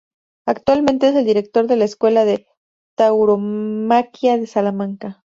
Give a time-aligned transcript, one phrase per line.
[0.47, 2.47] Actualmente es el director de la Escuela de
[2.97, 5.23] Tauromaquia de Salamanca.